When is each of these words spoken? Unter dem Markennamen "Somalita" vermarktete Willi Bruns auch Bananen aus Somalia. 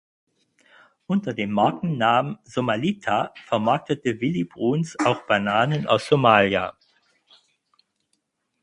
Unter 1.05 1.35
dem 1.35 1.51
Markennamen 1.51 2.39
"Somalita" 2.43 3.35
vermarktete 3.45 4.19
Willi 4.19 4.43
Bruns 4.43 4.97
auch 4.97 5.27
Bananen 5.27 5.85
aus 5.85 6.07
Somalia. 6.07 6.75